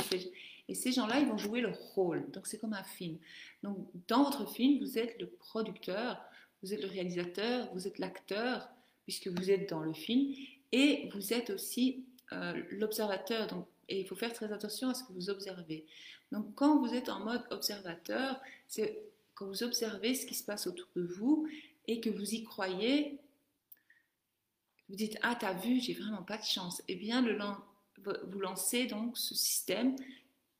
[0.68, 2.30] Et ces gens-là, ils vont jouer le rôle.
[2.30, 3.18] Donc c'est comme un film.
[3.62, 3.76] Donc
[4.08, 6.20] dans votre film, vous êtes le producteur
[6.62, 8.68] vous êtes le réalisateur, vous êtes l'acteur,
[9.04, 10.34] puisque vous êtes dans le film,
[10.72, 13.46] et vous êtes aussi euh, l'observateur.
[13.46, 15.84] Donc, et il faut faire très attention à ce que vous observez.
[16.32, 19.00] Donc, quand vous êtes en mode observateur, c'est
[19.34, 21.48] quand vous observez ce qui se passe autour de vous
[21.88, 23.18] et que vous y croyez,
[24.90, 26.82] vous dites Ah, t'as vu, j'ai vraiment pas de chance.
[26.88, 27.24] Eh bien,
[28.02, 29.96] vous lancez donc ce système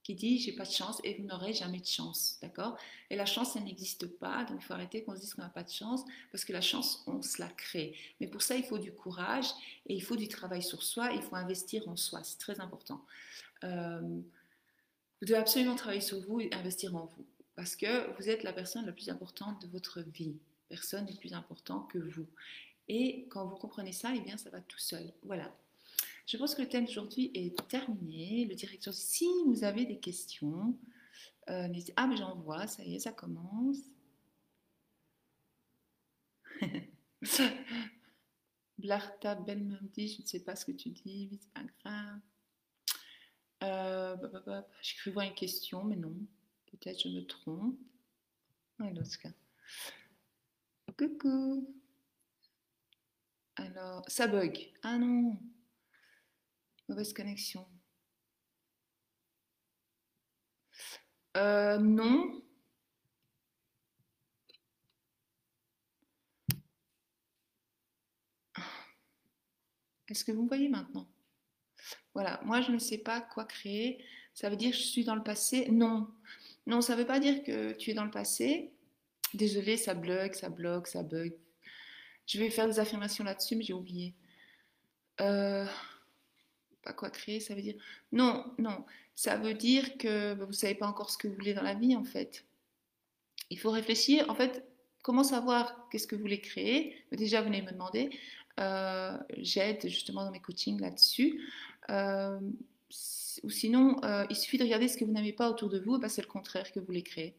[0.02, 2.78] qui dit j'ai pas de chance et vous n'aurez jamais de chance, d'accord?
[3.10, 5.48] Et la chance, elle n'existe pas, donc il faut arrêter qu'on se dise qu'on n'a
[5.48, 7.94] pas de chance, parce que la chance, on se la crée.
[8.20, 9.48] Mais pour ça, il faut du courage
[9.86, 13.04] et il faut du travail sur soi, il faut investir en soi, c'est très important.
[13.64, 18.42] Euh, vous devez absolument travailler sur vous et investir en vous, parce que vous êtes
[18.42, 20.36] la personne la plus importante de votre vie.
[20.70, 22.26] Personne n'est plus important que vous.
[22.92, 25.12] Et quand vous comprenez ça, eh bien, ça va tout seul.
[25.22, 25.56] Voilà.
[26.26, 28.46] Je pense que le thème d'aujourd'hui est terminé.
[28.46, 30.76] Le directeur, si vous avez des questions,
[31.50, 33.78] euh, Ah, mais j'en vois, ça y est, ça commence.
[38.78, 42.18] Blarta me dit Je ne sais pas ce que tu dis, mais c'est pas grave.
[43.62, 46.16] Euh, bah, bah, bah, cru voir une question, mais non.
[46.72, 47.78] Peut-être je me trompe.
[48.80, 49.04] Alors,
[50.98, 51.79] Coucou.
[53.60, 54.72] Alors, ça bug.
[54.82, 55.38] Ah non.
[56.88, 57.66] Mauvaise connexion.
[61.36, 62.42] Euh, non.
[70.08, 71.06] Est-ce que vous me voyez maintenant?
[72.14, 74.04] Voilà, moi je ne sais pas quoi créer.
[74.34, 75.68] Ça veut dire que je suis dans le passé?
[75.70, 76.08] Non.
[76.66, 78.72] Non, ça ne veut pas dire que tu es dans le passé.
[79.34, 81.36] Désolée, ça bloque, ça bloque, ça bug.
[82.30, 84.14] Je vais faire des affirmations là-dessus, mais j'ai oublié.
[85.20, 85.66] Euh,
[86.84, 87.74] pas quoi créer, ça veut dire...
[88.12, 88.84] Non, non,
[89.16, 91.74] ça veut dire que vous ne savez pas encore ce que vous voulez dans la
[91.74, 92.44] vie, en fait.
[93.50, 94.64] Il faut réfléchir, en fait,
[95.02, 97.04] comment savoir qu'est-ce que vous voulez créer?
[97.10, 98.10] Déjà, venez me demander.
[98.60, 101.50] Euh, j'aide justement dans mes coachings là-dessus.
[101.90, 102.38] Euh,
[103.42, 105.98] ou sinon, il suffit de regarder ce que vous n'avez pas autour de vous, et
[105.98, 107.34] ben c'est le contraire que vous voulez créer.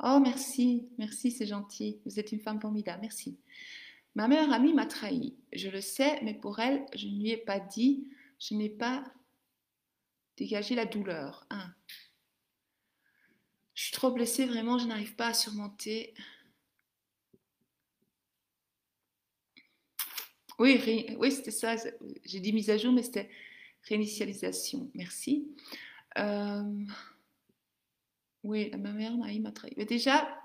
[0.00, 1.98] Oh, merci, merci, c'est gentil.
[2.06, 3.36] Vous êtes une femme formidable, merci.
[4.14, 5.36] Ma meilleure amie m'a trahi.
[5.52, 8.08] Je le sais, mais pour elle, je ne lui ai pas dit
[8.40, 9.04] je n'ai pas
[10.36, 11.46] dégagé la douleur.
[13.74, 16.14] Je suis trop blessée, vraiment, je n'arrive pas à surmonter.
[20.58, 20.82] Oui,
[21.18, 21.76] oui c'était ça.
[22.24, 23.30] J'ai dit mise à jour, mais c'était
[23.82, 24.90] réinitialisation.
[24.94, 25.54] Merci.
[26.18, 26.84] Euh,
[28.42, 29.72] oui, ma mère m'a trahi.
[29.76, 30.39] Mais déjà,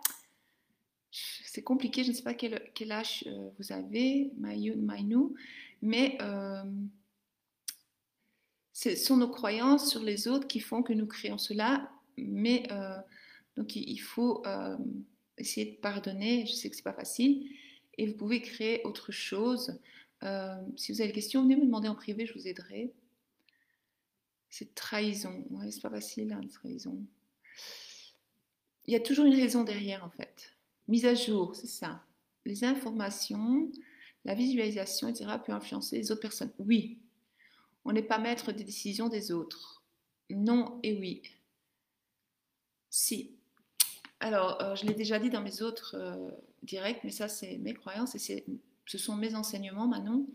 [1.56, 2.04] c'est compliqué.
[2.04, 5.36] Je ne sais pas quel, quel âge euh, vous avez, Maïnou,
[5.82, 6.64] mais euh,
[8.74, 12.98] ce sont nos croyances sur les autres qui font que nous créons cela, mais euh,
[13.56, 14.76] donc il faut euh,
[15.38, 16.46] essayer de pardonner.
[16.46, 17.50] Je sais que c'est pas facile,
[17.98, 19.80] et vous pouvez créer autre chose.
[20.76, 22.92] Si vous avez des questions, venez me demander en privé, je vous aiderai.
[24.50, 25.46] C'est trahison.
[25.52, 26.98] Ouais, c'est pas facile, hein, trahison.
[28.88, 30.55] Il y a toujours une raison derrière, en fait.
[30.88, 32.04] Mise à jour, c'est ça.
[32.46, 33.72] Les informations,
[34.24, 36.52] la visualisation, etc., peut influencer les autres personnes.
[36.60, 37.00] Oui,
[37.86, 39.84] on n'est pas maître des décisions des autres.
[40.30, 41.22] Non et oui.
[42.90, 43.36] Si.
[44.20, 46.32] Alors, euh, je l'ai déjà dit dans mes autres euh,
[46.64, 48.46] directs, mais ça, c'est mes croyances et
[48.86, 50.28] ce sont mes enseignements, Manon.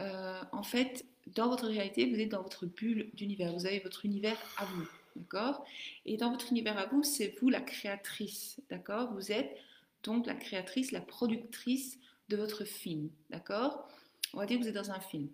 [0.00, 3.52] Euh, en fait, dans votre réalité, vous êtes dans votre bulle d'univers.
[3.54, 4.86] Vous avez votre univers à vous,
[5.16, 5.64] d'accord?
[6.04, 9.12] Et dans votre univers à vous, c'est vous la créatrice, d'accord?
[9.12, 9.56] Vous êtes
[10.02, 11.98] donc la créatrice, la productrice
[12.28, 13.88] de votre film, d'accord?
[14.32, 15.28] On va dire que vous êtes dans un film.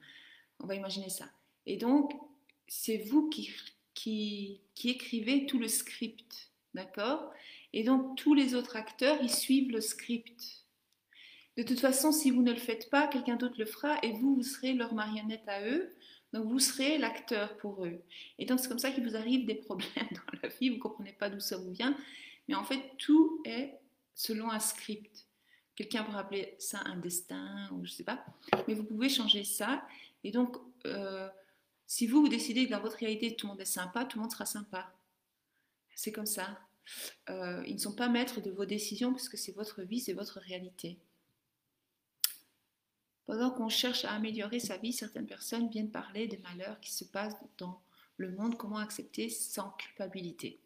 [0.60, 1.26] On va imaginer ça.
[1.66, 2.12] Et donc,
[2.68, 7.32] c'est vous qui, écrivez tout le script, d'accord?
[7.72, 10.64] Et donc, tous les autres acteurs, ils suivent le script.
[11.56, 14.36] De toute façon, si vous ne le faites pas, quelqu'un d'autre le fera et vous,
[14.36, 15.94] vous serez leur marionnette à eux.
[16.32, 18.00] Donc, vous serez l'acteur pour eux.
[18.38, 20.70] Et donc, c'est comme ça qu'il vous arrive des problèmes dans la vie.
[20.70, 21.96] Vous ne comprenez pas d'où ça vous vient.
[22.48, 23.78] Mais en fait, tout est
[24.14, 25.26] selon un script.
[25.74, 28.24] Quelqu'un pourrait appeler ça un destin ou je ne sais pas.
[28.68, 29.86] Mais vous pouvez changer ça.
[30.24, 31.28] Et donc, euh,
[31.86, 34.22] si vous, vous décidez que dans votre réalité, tout le monde est sympa, tout le
[34.22, 34.92] monde sera sympa.
[35.94, 36.58] C'est comme ça.
[37.30, 40.40] Euh, ils ne sont pas maîtres de vos décisions puisque c'est votre vie, c'est votre
[40.40, 40.98] réalité.
[43.26, 47.04] Pendant qu'on cherche à améliorer sa vie, certaines personnes viennent parler des malheurs qui se
[47.04, 47.80] passent dans
[48.16, 50.58] le monde, comment accepter sans culpabilité?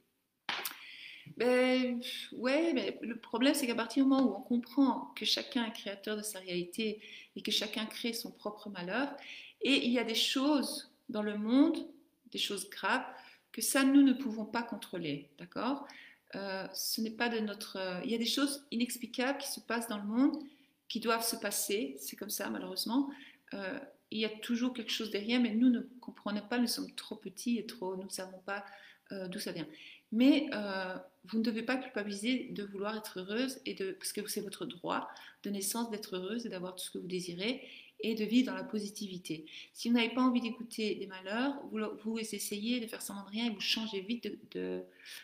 [1.36, 2.00] Ben,
[2.32, 5.72] ouais, mais le problème, c'est qu'à partir du moment où on comprend que chacun est
[5.72, 7.00] créateur de sa réalité
[7.34, 9.14] et que chacun crée son propre malheur,
[9.60, 11.88] et il y a des choses dans le monde,
[12.30, 13.04] des choses graves,
[13.52, 15.86] que ça, nous ne pouvons pas contrôler, d'accord?
[16.34, 17.78] Euh, ce n'est pas de notre.
[18.04, 20.42] Il y a des choses inexplicables qui se passent dans le monde,
[20.88, 21.96] qui doivent se passer.
[21.98, 23.10] C'est comme ça, malheureusement.
[23.54, 23.78] Euh,
[24.10, 26.58] il y a toujours quelque chose derrière, mais nous ne comprenons pas.
[26.58, 27.96] Nous sommes trop petits et trop.
[27.96, 28.64] Nous ne savons pas
[29.28, 29.66] d'où ça vient.
[30.12, 30.48] Mais
[31.24, 34.64] vous ne devez pas culpabiliser de vouloir être heureuse et de parce que c'est votre
[34.64, 35.08] droit
[35.42, 37.62] de naissance d'être heureuse et d'avoir tout ce que vous désirez
[38.00, 39.46] et de vivre dans la positivité.
[39.72, 43.30] Si vous n'avez pas envie d'écouter des malheurs, vous, vous, essayez de faire semblant de
[43.30, 44.82] rien et vous changez vite de,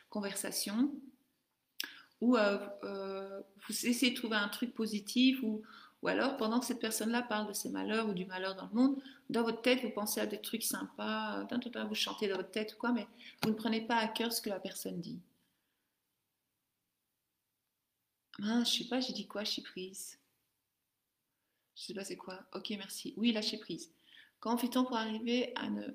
[0.09, 0.93] conversation.
[2.23, 5.63] Ou euh, euh, vous essayez de trouver un truc positif ou,
[6.03, 8.75] ou alors, pendant que cette personne-là parle de ses malheurs ou du malheur dans le
[8.75, 11.45] monde, dans votre tête, vous pensez à des trucs sympas,
[11.89, 13.09] vous chantez dans votre tête ou quoi, mais
[13.43, 15.21] vous ne prenez pas à cœur ce que la personne dit.
[18.43, 20.17] Ah, je sais pas, j'ai dit quoi, suis prise.
[21.75, 22.41] Je sais pas c'est quoi.
[22.55, 23.15] Ok, merci.
[23.17, 23.91] Oui, lâcher prise.
[24.39, 25.89] Comment fait-on pour arriver à ne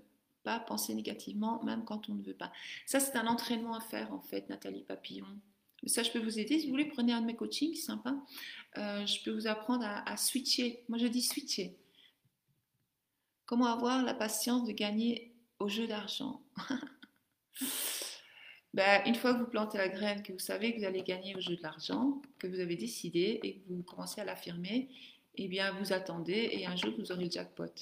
[0.43, 2.51] pas penser négativement, même quand on ne veut pas?
[2.85, 5.27] Ça, c'est un entraînement à faire, en fait, Nathalie Papillon.
[5.85, 6.59] Ça, je peux vous aider.
[6.59, 8.15] Si vous voulez, prenez un de mes coachings, sympa.
[8.77, 10.83] Euh, je peux vous apprendre à, switcher.
[10.89, 11.77] Moi, je dis switcher.
[13.45, 16.41] Comment avoir la patience de gagner au jeu d'argent?
[18.73, 21.35] Ben, Une fois que vous plantez la graine, que vous savez que vous allez gagner
[21.35, 24.89] au jeu de l'argent, que vous avez décidé et que vous commencez à l'affirmer,
[25.33, 27.73] eh bien, vous attendez et un jour, vous aurez le jackpot.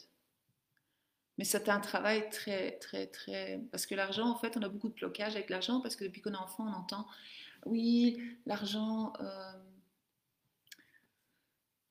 [1.38, 3.60] Mais c'est un travail très, très, très...
[3.72, 6.22] Parce que l'argent, en fait, on a beaucoup de blocages avec l'argent parce que depuis
[6.22, 7.08] qu'on est enfant, on entend,
[7.66, 9.54] oui, l'argent euh,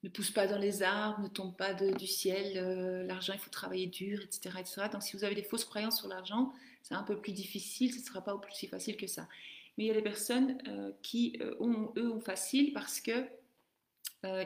[0.03, 3.51] ne pousse pas dans les arbres, ne tombe pas du ciel, euh, l'argent, il faut
[3.51, 4.83] travailler dur, etc., etc.
[4.93, 7.99] Donc, si vous avez des fausses croyances sur l'argent, c'est un peu plus difficile, ce
[7.99, 9.29] ne sera pas aussi facile que ça.
[9.77, 13.27] Mais il y a des personnes euh, qui, ont, eux, ont facile parce que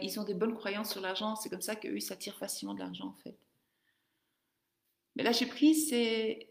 [0.03, 1.37] ils ont des bonnes croyances sur l'argent.
[1.37, 3.37] C'est comme ça qu'eux, ils s'attirent facilement de l'argent, en fait.
[5.15, 6.49] Mais lâcher prise, c'est.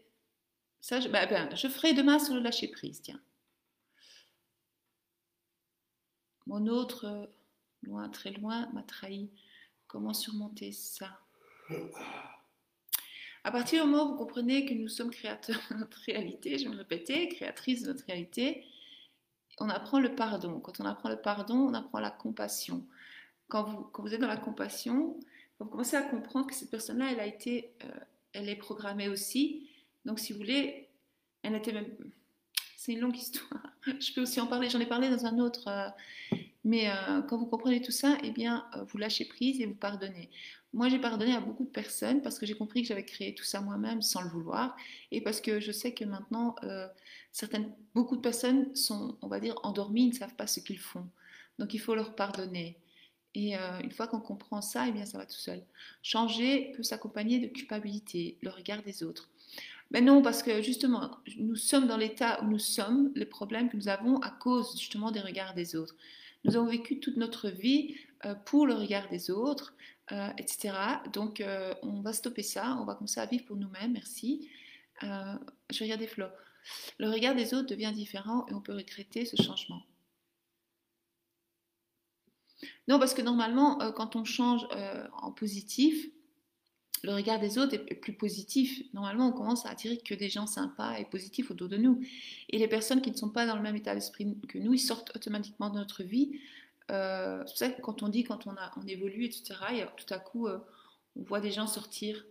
[0.80, 3.20] Ça, je, bah, ben, je ferai demain sur le lâcher prise, tiens.
[6.48, 7.26] Mon autre, euh,
[7.82, 9.30] loin, très loin, m'a trahi.
[9.86, 11.20] Comment surmonter ça?
[13.44, 16.64] À partir du moment où vous comprenez que nous sommes créateurs de notre réalité, je
[16.64, 18.64] vais me répéter, créatrices de notre réalité,
[19.60, 20.60] on apprend le pardon.
[20.60, 22.84] Quand on apprend le pardon, on apprend la compassion
[23.48, 25.18] quand vous, êtes dans la compassion,
[25.58, 27.88] vous commencez à comprendre que cette personne-là, elle a été, euh,
[28.32, 29.68] elle est programmée aussi.
[30.04, 30.88] Donc, si vous voulez,
[31.42, 31.86] elle était même.
[32.78, 33.60] C'est une longue histoire.
[34.00, 34.70] Je peux aussi en parler.
[34.70, 35.66] J'en ai parlé dans un autre.
[35.66, 35.88] Euh,
[36.62, 40.30] mais euh, quand vous comprenez tout ça, eh bien, vous lâchez prise et vous pardonnez.
[40.72, 43.42] Moi, j'ai pardonné à beaucoup de personnes parce que j'ai compris que j'avais créé tout
[43.42, 44.76] ça moi-même sans le vouloir
[45.10, 46.54] et parce que je sais que maintenant,
[47.32, 50.78] certaines, beaucoup de personnes sont, on va dire, endormies, ils ne savent pas ce qu'ils
[50.78, 51.08] font.
[51.58, 52.78] Donc, il faut leur pardonner.
[53.34, 55.64] Et euh, une fois qu'on comprend ça, eh bien, ça va tout seul.
[56.02, 59.30] Changer peut s'accompagner de culpabilité, le regard des autres.
[59.90, 63.76] Mais non, parce que justement, nous sommes dans l'état où nous sommes, les problèmes que
[63.76, 65.94] nous avons à cause justement des regards des autres.
[66.44, 69.74] Nous avons vécu toute notre vie euh, pour le regard des autres,
[70.12, 70.74] euh, etc.
[71.12, 71.42] Donc,
[71.82, 74.48] on va stopper ça, on va commencer à vivre pour nous-mêmes, merci.
[75.02, 76.26] je regarde des flots.
[76.98, 79.82] Le regard des autres devient différent et on peut regretter ce changement.
[82.88, 86.08] Non, parce que normalement, euh, quand on change euh, en positif,
[87.02, 88.82] le regard des autres est plus positif.
[88.92, 92.00] Normalement, on commence à attirer que des gens sympas et positifs autour de nous.
[92.50, 94.80] Et les personnes qui ne sont pas dans le même état d'esprit que nous, ils
[94.80, 96.40] sortent automatiquement de notre vie.
[96.90, 99.54] Euh, c'est pour ça que quand on dit, quand on, a, on évolue, etc.,
[99.96, 102.24] tout à coup, on voit des gens sortir.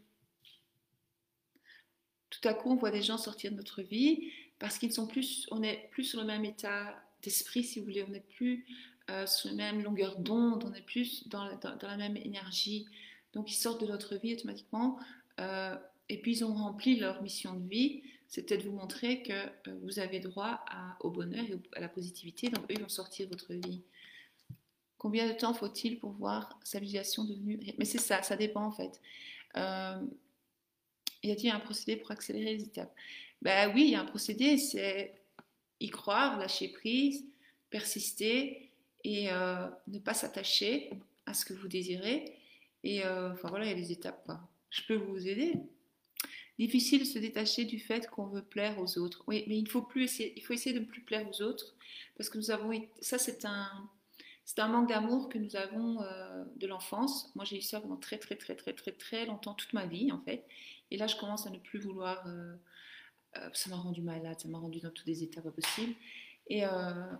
[2.29, 5.47] Tout à coup, on voit des gens sortir de notre vie parce qu'ils sont plus,
[5.51, 8.65] on est plus sur le même état d'esprit, si vous voulez, on n'est plus
[9.09, 12.87] euh, sur la même longueur d'onde, on est plus dans la, même énergie.
[13.33, 14.99] Donc ils sortent de notre vie automatiquement
[15.39, 15.75] euh,
[16.09, 18.03] et puis ils ont rempli leur mission de vie.
[18.27, 20.63] C'était de vous montrer que euh, vous avez droit
[20.99, 22.49] au bonheur et à la positivité.
[22.49, 23.81] Donc eux, vont sortir de votre vie.
[24.97, 28.71] Combien de temps faut-il pour voir sa visualisation devenue Mais c'est ça, ça dépend en
[28.71, 28.99] fait.
[29.55, 32.93] y a-t-il un procédé pour accélérer les étapes
[33.41, 35.13] Ben oui, il y a un procédé, c'est
[35.79, 37.25] y croire, lâcher prise,
[37.69, 38.67] persister,
[39.03, 40.91] et euh, ne pas s'attacher
[41.25, 42.36] à ce que vous désirez.
[42.87, 44.31] Et euh, enfin voilà, il y a des étapes.
[44.69, 45.55] Je peux vous aider.
[46.57, 49.25] Difficile de se détacher du fait qu'on veut plaire aux autres.
[49.27, 51.75] Oui, mais il faut plus essayer, il faut essayer de ne plus plaire aux autres
[52.15, 52.71] parce que nous avons
[53.01, 53.69] ça c'est un
[54.45, 57.29] c'est un manque d'amour que nous avons euh, de l'enfance.
[57.35, 60.09] Moi j'ai eu ça pendant très très très très très très longtemps toute ma vie
[60.13, 60.45] en fait.
[60.89, 62.25] Et là je commence à ne plus vouloir.
[63.51, 65.93] ça m'a rendu malade, ça m'a rendu dans tous des états pas possibles.
[66.49, 66.69] Et euh,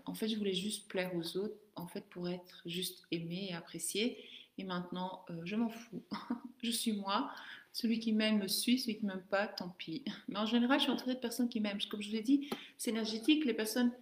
[0.06, 3.54] en fait, je voulais juste plaire aux autres, en fait, pour être juste aimée et
[3.54, 4.24] appréciée.
[4.58, 6.02] Et maintenant, euh, je m'en fous.
[6.62, 7.32] je suis moi.
[7.72, 10.04] Celui qui m'aime me suit, celui qui m'aime pas, tant pis.
[10.28, 11.80] Mais en général, je suis entourée de personnes qui m'aiment.
[11.88, 13.44] Comme je vous l'ai dit, c'est énergétique.
[13.44, 13.92] Les personnes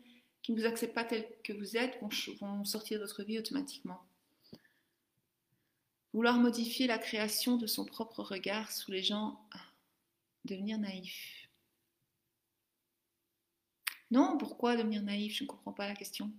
[0.43, 2.09] qui ne vous acceptent pas tel que vous êtes vont,
[2.41, 4.03] vont sortir de votre vie automatiquement.
[6.13, 9.39] Vouloir modifier la création de son propre regard sous les gens,
[10.47, 11.47] devenir naïf.
[14.11, 15.37] Non, pourquoi devenir naïf?
[15.37, 16.33] Je ne comprends pas la question.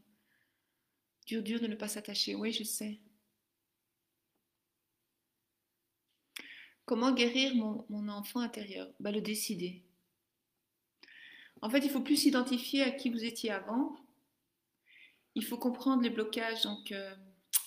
[1.28, 2.34] Dur, dur de ne pas s'attacher.
[2.34, 2.98] Oui, je sais.
[6.88, 8.88] Comment guérir mon, enfant intérieur?
[9.02, 9.84] Bah, Le décider.
[11.62, 13.98] En fait, il faut plus s'identifier à qui vous étiez avant.
[15.36, 17.14] Il faut comprendre les blocages, donc euh,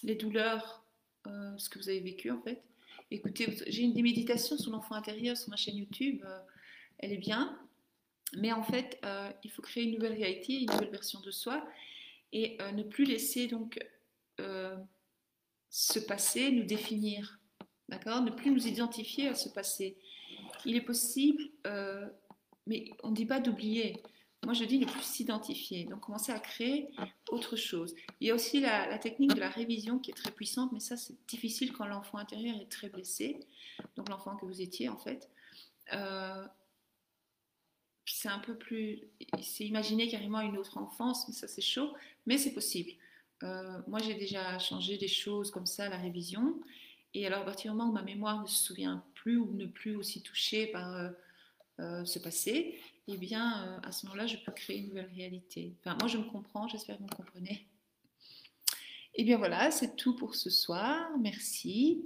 [0.03, 0.83] les douleurs,
[1.27, 2.63] euh, ce que vous avez vécu en fait.
[3.11, 6.23] Écoutez, j'ai une des méditations sur l'enfant intérieur sur ma chaîne YouTube.
[6.25, 6.39] Euh,
[6.99, 7.61] elle est bien.
[8.39, 9.03] Mais en fait,
[9.43, 11.67] il faut créer une nouvelle réalité, une nouvelle version de soi
[12.33, 13.85] et ne plus laisser donc
[15.69, 17.40] ce passé nous définir.
[17.91, 18.23] D'accord?
[18.23, 19.99] Ne plus nous identifier à ce passé.
[20.65, 21.43] Il est possible
[22.71, 24.01] mais on ne dit pas d'oublier.
[24.45, 25.85] Moi, je dis ne plus s'identifier.
[25.85, 26.89] Donc, commencer à créer
[27.31, 27.95] autre chose.
[28.21, 30.97] Il y a aussi la, technique de la révision qui est très puissante, mais ça,
[30.97, 33.41] c'est difficile quand l'enfant intérieur est très blessé.
[33.97, 35.29] Donc, l'enfant que vous étiez, en fait.
[35.93, 36.47] Euh,
[38.07, 39.03] c'est un peu plus.
[39.43, 41.93] C'est imaginer carrément une autre enfance, mais ça, c'est chaud.
[42.25, 42.93] Mais c'est possible.
[43.43, 46.61] Euh, moi, j'ai déjà changé des choses comme ça, la révision.
[47.15, 49.67] Et alors, à partir du moment où ma mémoire ne se souvient plus ou ne
[49.67, 50.95] plus aussi touchée par.
[50.95, 51.11] Euh,
[51.81, 55.75] euh, se passer, eh bien, euh, à ce moment-là, je peux créer une nouvelle réalité.
[55.81, 57.67] Enfin, moi, je me comprends, j'espère que vous me comprenez.
[59.15, 61.11] Et eh bien voilà, c'est tout pour ce soir.
[61.19, 62.05] Merci.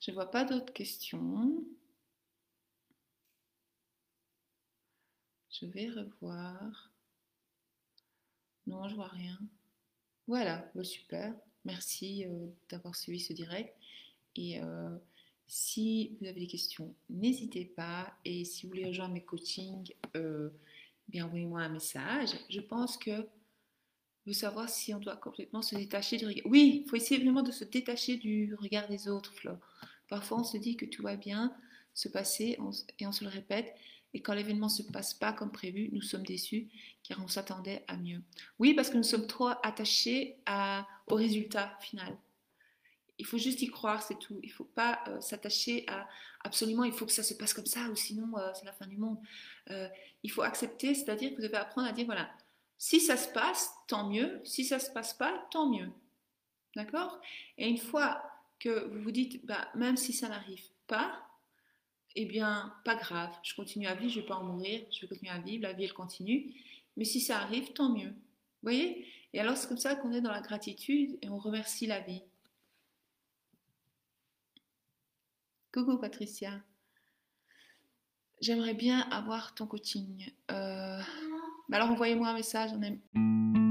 [0.00, 1.64] Je ne vois pas d'autres questions.
[5.50, 6.90] Je vais revoir.
[8.66, 9.38] Non, je vois rien.
[10.26, 11.34] Voilà, bah, super.
[11.68, 13.72] Merci euh, d'avoir suivi ce direct.
[14.34, 14.60] Et
[15.48, 18.12] si vous avez des questions, n'hésitez pas.
[18.24, 20.50] Et si vous voulez rejoindre mes coachings, euh,
[21.08, 22.30] bien envoyez-moi un message.
[22.50, 23.26] Je pense que
[24.26, 26.46] vous savoir si on doit complètement se détacher du regard.
[26.46, 29.52] Oui, il faut essayer vraiment de se détacher du regard des autres, Flo.
[30.08, 31.54] Parfois, on se dit que tout va bien
[31.94, 32.58] se passer
[32.98, 33.74] et on se le répète.
[34.14, 36.68] Et quand l'événement ne se passe pas comme prévu, nous sommes déçus
[37.02, 38.22] car on s'attendait à mieux.
[38.58, 40.36] Oui, parce que nous sommes trop attachés
[41.06, 42.16] au résultat final.
[43.18, 44.38] Il faut juste y croire, c'est tout.
[44.42, 46.08] Il ne faut pas euh, s'attacher à
[46.44, 48.86] absolument, il faut que ça se passe comme ça, ou sinon euh, c'est la fin
[48.86, 49.18] du monde.
[49.70, 49.88] Euh,
[50.22, 52.30] il faut accepter, c'est-à-dire que vous devez apprendre à dire, voilà,
[52.78, 54.40] si ça se passe, tant mieux.
[54.44, 55.90] Si ça ne se passe pas, tant mieux.
[56.76, 57.20] D'accord?
[57.56, 58.22] Et une fois
[58.60, 61.27] que vous vous dites, bah, même si ça n'arrive pas,
[62.20, 65.02] eh bien, pas grave, je continue à vivre, je ne vais pas en mourir, je
[65.02, 66.52] vais continuer à vivre, la vie, elle continue.
[66.96, 68.08] Mais si ça arrive, tant mieux.
[68.08, 69.06] Vous voyez?
[69.32, 72.22] Et alors, c'est comme ça qu'on est dans la gratitude et on remercie la vie.
[75.72, 76.60] Coucou Patricia.
[78.40, 80.32] J'aimerais bien avoir ton coaching.
[80.50, 81.00] Euh,
[81.70, 82.70] alors envoyez-moi un message.
[82.74, 83.67] On aime.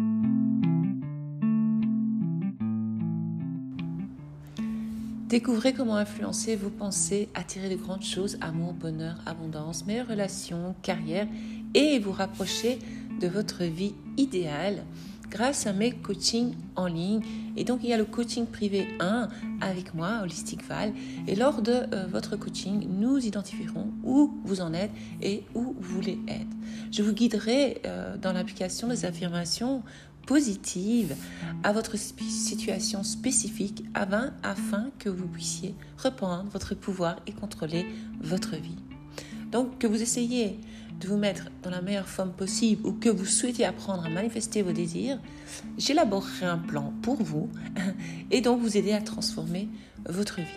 [5.27, 11.27] Découvrez comment influencer vos pensées, attirer de grandes choses, amour, bonheur, abondance, meilleures relations, carrière
[11.73, 12.79] et vous rapprocher
[13.19, 14.85] de votre vie idéale
[15.29, 17.19] grâce à mes coachings en ligne.
[17.57, 19.27] Et donc, il y a le coaching privé 1
[19.59, 20.93] avec moi, Holistic Val.
[21.27, 25.95] Et lors de euh, votre coaching, nous identifierons où vous en êtes et où vous
[25.95, 26.47] voulez être.
[26.89, 29.83] Je vous guiderai euh, dans l'application des affirmations
[30.27, 31.15] positives
[31.63, 37.87] à votre situation spécifique afin, afin que vous puissiez reprendre votre pouvoir et contrôler
[38.21, 38.77] votre vie.
[39.51, 40.59] Donc, que vous essayez
[40.99, 44.61] de vous mettre dans la meilleure forme possible ou que vous souhaitez apprendre à manifester
[44.61, 45.19] vos désirs,
[45.77, 47.49] j'élaborerai un plan pour vous
[48.31, 49.69] et donc vous aider à transformer
[50.09, 50.47] votre vie.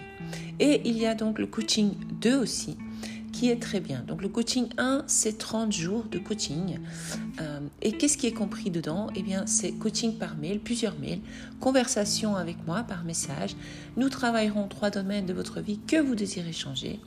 [0.58, 2.76] Et il y a donc le coaching 2 aussi
[3.32, 4.02] qui est très bien.
[4.06, 6.78] Donc le coaching 1, c'est 30 jours de coaching.
[7.40, 9.08] Euh, et qu'est-ce qui est compris dedans?
[9.14, 11.20] Eh bien, c'est coaching par mail, plusieurs mails,
[11.60, 13.56] conversation avec moi par message.
[13.96, 17.00] Nous travaillerons trois domaines de votre vie que vous désirez changer.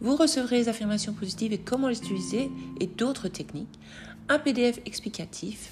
[0.00, 3.78] Vous recevrez les affirmations positives et comment les utiliser et d'autres techniques.
[4.28, 5.70] Un PDF explicatif.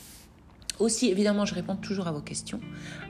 [0.78, 2.60] Aussi, évidemment, je réponds toujours à vos questions.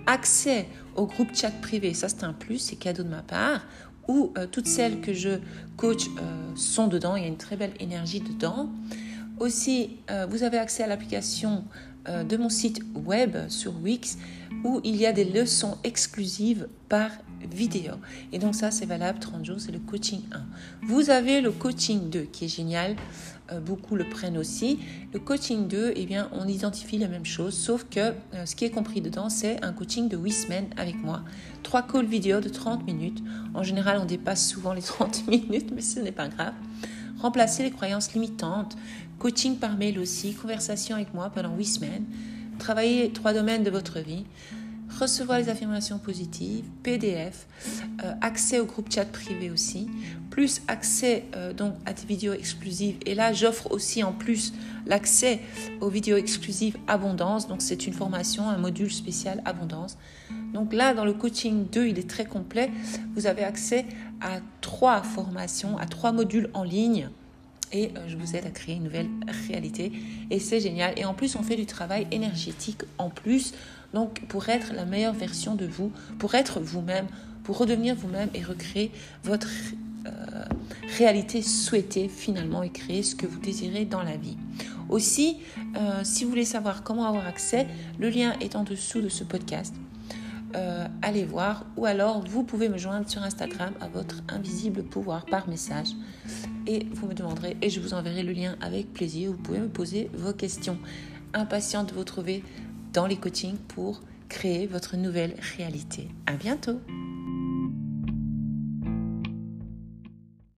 [0.07, 3.63] Accès au groupe chat privé, ça c'est un plus, c'est cadeau de ma part,
[4.09, 5.39] où euh, toutes celles que je
[5.77, 8.71] coach euh, sont dedans, il y a une très belle énergie dedans.
[9.39, 11.65] Aussi, euh, vous avez accès à l'application
[12.09, 14.17] de mon site web sur Wix
[14.63, 17.11] où il y a des leçons exclusives par
[17.51, 17.95] vidéo.
[18.33, 20.87] Et donc ça, c'est valable 30 jours, c'est le coaching 1.
[20.87, 22.95] Vous avez le coaching 2 qui est génial,
[23.65, 24.79] beaucoup le prennent aussi.
[25.13, 28.13] Le coaching 2, eh bien, on identifie la même chose, sauf que
[28.45, 31.23] ce qui est compris dedans, c'est un coaching de 8 semaines avec moi.
[31.63, 33.23] Trois calls vidéo de 30 minutes.
[33.55, 36.55] En général, on dépasse souvent les 30 minutes, mais ce n'est pas grave.
[37.19, 38.77] remplacer les croyances limitantes,
[39.19, 42.05] coaching par mail aussi, conversation avec moi pendant huit semaines,
[42.59, 44.25] travailler trois domaines de votre vie,
[44.99, 47.47] recevoir les affirmations positives, PDF,
[48.03, 49.89] euh, accès au groupe chat privé aussi,
[50.31, 52.97] plus accès euh, donc à des vidéos exclusives.
[53.07, 54.53] Et là, j'offre aussi en plus
[54.87, 55.41] l'accès
[55.81, 57.49] aux vidéos exclusives Abondance.
[57.49, 59.97] Donc c'est une formation, un module spécial Abondance.
[60.53, 62.71] Donc là, dans le coaching 2, il est très complet.
[63.15, 63.87] Vous avez accès
[64.21, 67.11] à trois formations, à trois modules en ligne
[67.73, 69.09] et euh, je vous aide à créer une nouvelle
[69.49, 69.93] réalité.
[70.31, 70.95] Et c'est génial.
[70.97, 73.55] Et en plus, on fait du travail énergétique en plus.
[73.95, 77.07] Donc, pour être la meilleure version de vous, pour être vous-même,
[77.45, 78.91] pour redevenir vous-même et recréer
[79.23, 79.49] votre
[80.07, 80.11] euh,
[80.99, 84.37] réalité souhaitée finalement et créer ce que vous désirez dans la vie.
[84.89, 85.39] Aussi,
[85.77, 87.67] euh, si vous voulez savoir comment avoir accès,
[87.99, 89.75] le lien est en dessous de ce podcast.
[90.55, 95.27] Euh, allez voir ou alors vous pouvez me joindre sur Instagram à votre invisible pouvoir
[95.27, 95.89] par message
[96.67, 99.33] et vous me demanderez et je vous enverrai le lien avec plaisir.
[99.33, 100.79] Vous pouvez me poser vos questions.
[101.35, 102.45] Impatiente de vous trouver
[102.97, 106.09] dans les coachings pour créer votre nouvelle réalité.
[106.25, 106.81] À bientôt!